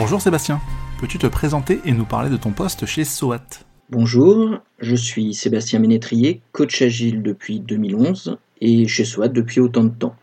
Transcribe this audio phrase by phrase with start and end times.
[0.00, 0.62] Bonjour Sébastien,
[0.98, 5.78] peux-tu te présenter et nous parler de ton poste chez SOAT Bonjour, je suis Sébastien
[5.78, 10.16] Ménétrier, coach agile depuis 2011 et chez SOAT depuis autant de temps.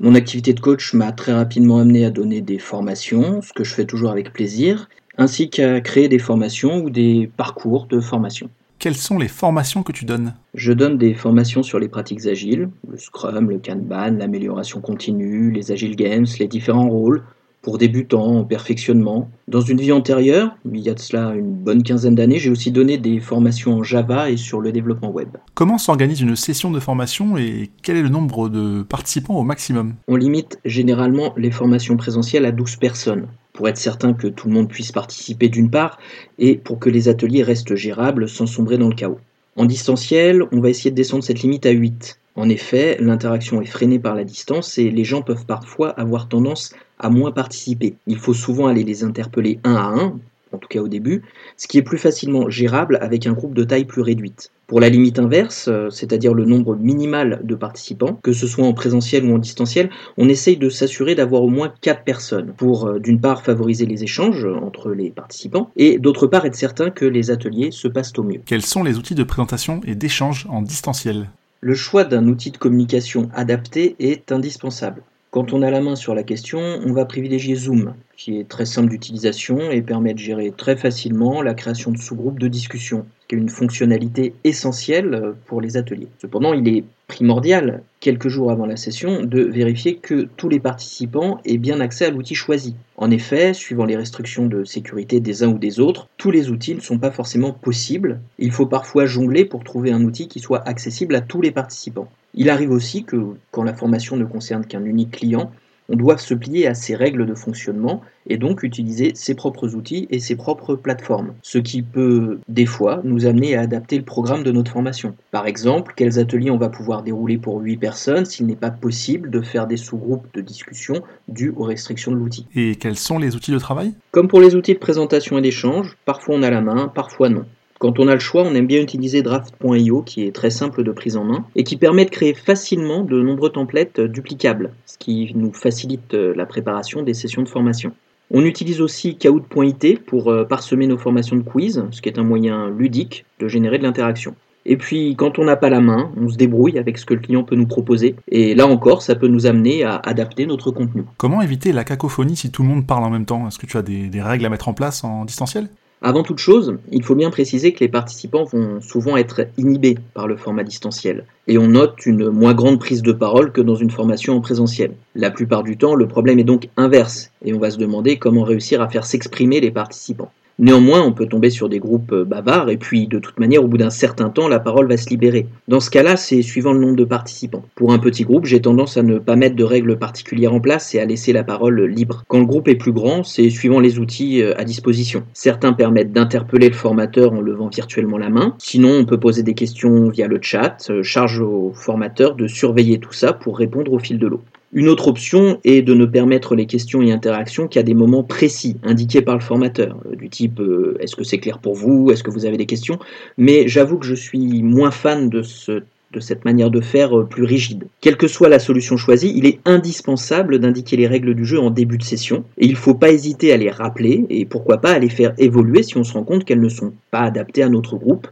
[0.00, 3.72] Mon activité de coach m'a très rapidement amené à donner des formations, ce que je
[3.72, 8.50] fais toujours avec plaisir, ainsi qu'à créer des formations ou des parcours de formation.
[8.78, 12.68] Quelles sont les formations que tu donnes Je donne des formations sur les pratiques agiles,
[12.86, 17.22] le Scrum, le Kanban, l'amélioration continue, les Agile Games, les différents rôles,
[17.62, 19.30] pour débutants, en perfectionnement.
[19.48, 22.72] Dans une vie antérieure, il y a de cela une bonne quinzaine d'années, j'ai aussi
[22.72, 25.28] donné des formations en Java et sur le développement web.
[25.54, 29.94] Comment s'organise une session de formation et quel est le nombre de participants au maximum?
[30.08, 34.54] On limite généralement les formations présentielles à 12 personnes pour être certain que tout le
[34.54, 35.98] monde puisse participer d'une part,
[36.38, 39.18] et pour que les ateliers restent gérables sans sombrer dans le chaos.
[39.56, 42.18] En distanciel, on va essayer de descendre cette limite à 8.
[42.34, 46.74] En effet, l'interaction est freinée par la distance et les gens peuvent parfois avoir tendance
[46.98, 47.94] à moins participer.
[48.06, 50.18] Il faut souvent aller les interpeller un à un,
[50.52, 51.22] en tout cas au début,
[51.56, 54.50] ce qui est plus facilement gérable avec un groupe de taille plus réduite.
[54.66, 58.72] Pour la limite inverse, euh, c'est-à-dire le nombre minimal de participants, que ce soit en
[58.72, 62.98] présentiel ou en distanciel, on essaye de s'assurer d'avoir au moins 4 personnes pour euh,
[62.98, 67.30] d'une part favoriser les échanges entre les participants et d'autre part être certain que les
[67.30, 68.40] ateliers se passent au mieux.
[68.46, 71.28] Quels sont les outils de présentation et d'échange en distanciel?
[71.64, 75.04] Le choix d'un outil de communication adapté est indispensable.
[75.32, 78.66] Quand on a la main sur la question, on va privilégier Zoom, qui est très
[78.66, 83.36] simple d'utilisation et permet de gérer très facilement la création de sous-groupes de discussion, qui
[83.36, 86.08] est une fonctionnalité essentielle pour les ateliers.
[86.20, 91.40] Cependant, il est primordial, quelques jours avant la session, de vérifier que tous les participants
[91.46, 92.76] aient bien accès à l'outil choisi.
[92.98, 96.74] En effet, suivant les restrictions de sécurité des uns ou des autres, tous les outils
[96.74, 98.20] ne sont pas forcément possibles.
[98.38, 102.08] Il faut parfois jongler pour trouver un outil qui soit accessible à tous les participants.
[102.34, 105.52] Il arrive aussi que, quand la formation ne concerne qu'un unique client,
[105.88, 110.06] on doit se plier à ses règles de fonctionnement et donc utiliser ses propres outils
[110.10, 114.44] et ses propres plateformes, ce qui peut des fois nous amener à adapter le programme
[114.44, 115.16] de notre formation.
[115.32, 119.28] Par exemple, quels ateliers on va pouvoir dérouler pour 8 personnes s'il n'est pas possible
[119.28, 122.46] de faire des sous-groupes de discussion dus aux restrictions de l'outil?
[122.54, 123.92] Et quels sont les outils de travail?
[124.12, 127.44] Comme pour les outils de présentation et d'échange, parfois on a la main, parfois non.
[127.82, 130.92] Quand on a le choix, on aime bien utiliser Draft.io qui est très simple de
[130.92, 135.32] prise en main et qui permet de créer facilement de nombreux templates duplicables, ce qui
[135.34, 137.90] nous facilite euh, la préparation des sessions de formation.
[138.30, 142.22] On utilise aussi Kahoot.it pour euh, parsemer nos formations de quiz, ce qui est un
[142.22, 144.36] moyen ludique de générer de l'interaction.
[144.64, 147.20] Et puis, quand on n'a pas la main, on se débrouille avec ce que le
[147.20, 148.14] client peut nous proposer.
[148.28, 151.02] Et là encore, ça peut nous amener à adapter notre contenu.
[151.16, 153.48] Comment éviter la cacophonie si tout le monde parle en même temps?
[153.48, 155.68] Est-ce que tu as des règles à mettre en place en distanciel?
[156.04, 160.26] Avant toute chose, il faut bien préciser que les participants vont souvent être inhibés par
[160.26, 163.90] le format distanciel, et on note une moins grande prise de parole que dans une
[163.90, 164.94] formation en présentiel.
[165.14, 168.42] La plupart du temps, le problème est donc inverse, et on va se demander comment
[168.42, 170.32] réussir à faire s'exprimer les participants.
[170.62, 173.66] Néanmoins, on peut tomber sur des groupes euh, bavards et puis de toute manière, au
[173.66, 175.48] bout d'un certain temps, la parole va se libérer.
[175.66, 177.64] Dans ce cas-là, c'est suivant le nombre de participants.
[177.74, 180.94] Pour un petit groupe, j'ai tendance à ne pas mettre de règles particulières en place
[180.94, 182.22] et à laisser la parole libre.
[182.28, 185.24] Quand le groupe est plus grand, c'est suivant les outils euh, à disposition.
[185.32, 188.54] Certains permettent d'interpeller le formateur en levant virtuellement la main.
[188.58, 190.76] Sinon, on peut poser des questions via le chat.
[190.90, 194.42] Euh, charge au formateur de surveiller tout ça pour répondre au fil de l'eau.
[194.74, 198.78] Une autre option est de ne permettre les questions et interactions qu'à des moments précis,
[198.82, 202.22] indiqués par le formateur, euh, du type euh, est-ce que c'est clair pour vous, est-ce
[202.22, 202.98] que vous avez des questions,
[203.36, 207.24] mais j'avoue que je suis moins fan de ce de cette manière de faire euh,
[207.24, 207.86] plus rigide.
[208.00, 211.70] Quelle que soit la solution choisie, il est indispensable d'indiquer les règles du jeu en
[211.70, 214.92] début de session, et il ne faut pas hésiter à les rappeler, et pourquoi pas
[214.92, 217.68] à les faire évoluer si on se rend compte qu'elles ne sont pas adaptées à
[217.68, 218.28] notre groupe.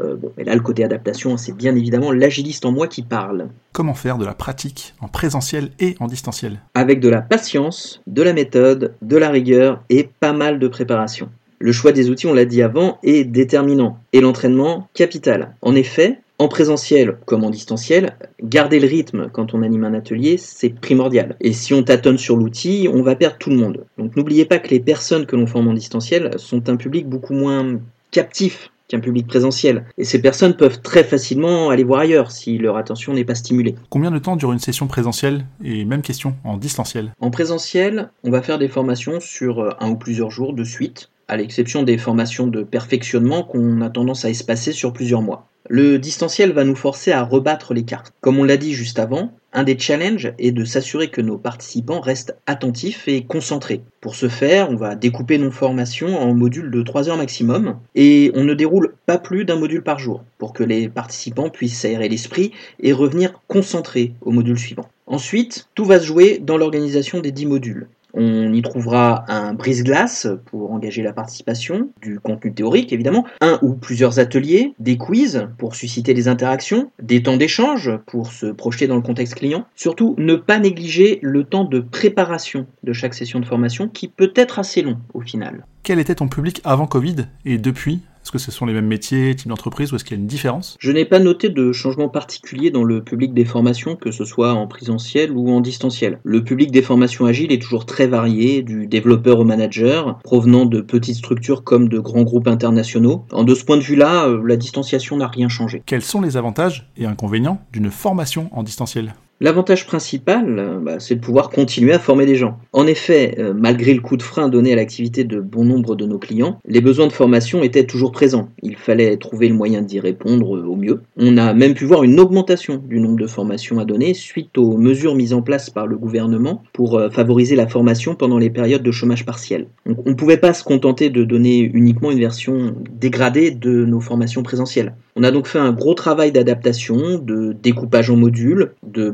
[0.00, 3.48] Euh, bon, mais là, le côté adaptation, c'est bien évidemment l'agiliste en moi qui parle.
[3.72, 6.60] Comment faire de la pratique en présentiel et en distanciel?
[6.74, 11.28] Avec de la patience, de la méthode, de la rigueur et pas mal de préparation.
[11.58, 15.54] Le choix des outils, on l'a dit avant, est déterminant et l'entraînement capital.
[15.60, 20.38] En effet, en présentiel comme en distanciel, garder le rythme quand on anime un atelier,
[20.38, 21.36] c'est primordial.
[21.42, 23.84] Et si on tâtonne sur l'outil, on va perdre tout le monde.
[23.98, 27.34] Donc n'oubliez pas que les personnes que l'on forme en distanciel sont un public beaucoup
[27.34, 27.78] moins
[28.10, 29.84] captif qu'un public présentiel.
[29.98, 33.74] Et ces personnes peuvent très facilement aller voir ailleurs si leur attention n'est pas stimulée.
[33.90, 37.12] Combien de temps dure une session présentielle Et même question, en distanciel?
[37.20, 41.36] En présentiel, on va faire des formations sur un ou plusieurs jours de suite, à
[41.36, 45.49] l'exception des formations de perfectionnement qu'on a tendance à espacer sur plusieurs mois.
[45.72, 48.12] Le distanciel va nous forcer à rebattre les cartes.
[48.20, 52.00] Comme on l'a dit juste avant, un des challenges est de s'assurer que nos participants
[52.00, 53.80] restent attentifs et concentrés.
[54.00, 58.32] Pour ce faire, on va découper nos formations en modules de 3 heures maximum et
[58.34, 62.08] on ne déroule pas plus d'un module par jour pour que les participants puissent s'aérer
[62.08, 62.50] l'esprit
[62.80, 64.88] et revenir concentrés au module suivant.
[65.06, 67.86] Ensuite, tout va se jouer dans l'organisation des 10 modules.
[68.14, 73.74] On y trouvera un brise-glace pour engager la participation, du contenu théorique évidemment, un ou
[73.74, 78.96] plusieurs ateliers, des quiz pour susciter des interactions, des temps d'échange pour se projeter dans
[78.96, 79.66] le contexte client.
[79.74, 84.32] Surtout, ne pas négliger le temps de préparation de chaque session de formation qui peut
[84.34, 85.64] être assez long au final.
[85.82, 88.00] Quel était ton public avant Covid et depuis?
[88.30, 90.28] Est-ce que ce sont les mêmes métiers, type d'entreprise, ou est-ce qu'il y a une
[90.28, 90.76] différence?
[90.78, 94.52] Je n'ai pas noté de changement particulier dans le public des formations, que ce soit
[94.52, 96.20] en présentiel ou en distanciel.
[96.22, 100.80] Le public des formations agiles est toujours très varié, du développeur au manager, provenant de
[100.80, 103.24] petites structures comme de grands groupes internationaux.
[103.32, 105.82] En de ce point de vue-là, euh, la distanciation n'a rien changé.
[105.84, 109.14] Quels sont les avantages et inconvénients d'une formation en distanciel?
[109.42, 112.58] L'avantage principal, euh, bah, c'est de pouvoir continuer à former des gens.
[112.74, 116.04] En effet, euh, malgré le coup de frein donné à l'activité de bon nombre de
[116.04, 118.50] nos clients, les besoins de formation étaient toujours présents.
[118.62, 121.00] Il fallait trouver le moyen d'y répondre euh, au mieux.
[121.16, 124.76] On a même pu voir une augmentation du nombre de formations à donner suite aux
[124.76, 128.90] mesures mises en place par le gouvernement pour favoriser la formation pendant les périodes de
[128.90, 129.68] chômage partiel.
[129.86, 134.42] On ne pouvait pas se contenter de donner uniquement une version dégradée de nos formations
[134.42, 134.94] présentielles.
[135.16, 139.10] On a donc fait un gros travail d'adaptation, de découpage en modules, de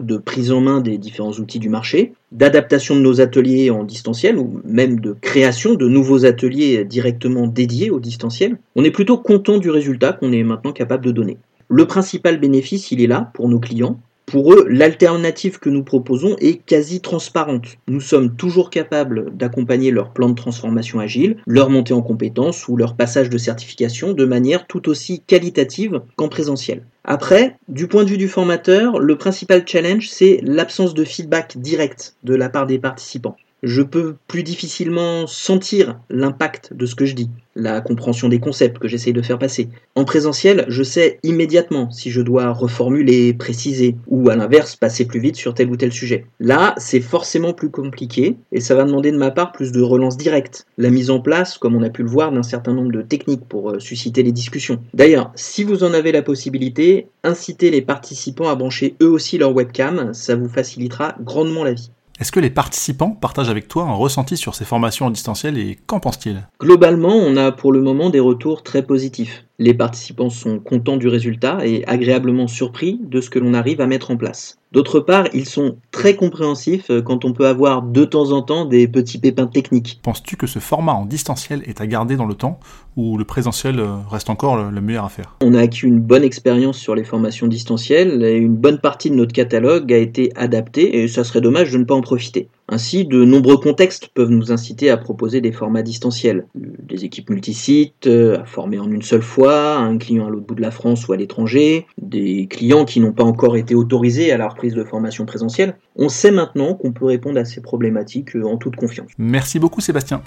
[0.00, 4.38] de prise en main des différents outils du marché, d'adaptation de nos ateliers en distanciel
[4.38, 8.58] ou même de création de nouveaux ateliers directement dédiés au distanciel.
[8.76, 11.38] On est plutôt content du résultat qu'on est maintenant capable de donner.
[11.68, 16.36] Le principal bénéfice, il est là pour nos clients, pour eux, l'alternative que nous proposons
[16.40, 17.76] est quasi transparente.
[17.88, 22.76] Nous sommes toujours capables d'accompagner leur plan de transformation agile, leur montée en compétences ou
[22.76, 26.84] leur passage de certification de manière tout aussi qualitative qu'en présentiel.
[27.04, 32.16] Après, du point de vue du formateur, le principal challenge, c'est l'absence de feedback direct
[32.24, 37.14] de la part des participants je peux plus difficilement sentir l'impact de ce que je
[37.14, 39.68] dis, la compréhension des concepts que j'essaye de faire passer.
[39.94, 45.20] En présentiel, je sais immédiatement si je dois reformuler, préciser, ou à l'inverse, passer plus
[45.20, 46.26] vite sur tel ou tel sujet.
[46.40, 50.16] Là, c'est forcément plus compliqué, et ça va demander de ma part plus de relance
[50.16, 53.02] directe, la mise en place, comme on a pu le voir, d'un certain nombre de
[53.02, 54.80] techniques pour euh, susciter les discussions.
[54.92, 59.54] D'ailleurs, si vous en avez la possibilité, incitez les participants à brancher eux aussi leur
[59.54, 61.90] webcam, ça vous facilitera grandement la vie.
[62.20, 65.78] Est-ce que les participants partagent avec toi un ressenti sur ces formations en distanciel et
[65.86, 66.46] qu'en pensent-ils?
[66.60, 69.44] Globalement, on a pour le moment des retours très positifs.
[69.60, 73.86] Les participants sont contents du résultat et agréablement surpris de ce que l'on arrive à
[73.86, 74.58] mettre en place.
[74.72, 78.64] D'autre part, ils sont très compréhensifs euh, quand on peut avoir de temps en temps
[78.64, 80.00] des petits pépins techniques.
[80.02, 82.58] Penses-tu que ce format en distanciel est à garder dans le temps
[82.96, 85.36] ou le présentiel euh, reste encore le meilleur à faire?
[85.40, 89.14] On a acquis une bonne expérience sur les formations distancielles et une bonne partie de
[89.14, 92.48] notre catalogue a été adaptée et ça serait dommage de ne pas en profiter.
[92.68, 96.46] Ainsi, de nombreux contextes peuvent nous inciter à proposer des formats distanciels.
[96.54, 100.54] Des équipes multisites, euh, à former en une seule fois, un client à l'autre bout
[100.54, 104.38] de la France ou à l'étranger, des clients qui n'ont pas encore été autorisés à
[104.38, 105.76] la reprise de formation présentielle.
[105.96, 109.10] On sait maintenant qu'on peut répondre à ces problématiques euh, en toute confiance.
[109.18, 110.22] Merci beaucoup Sébastien.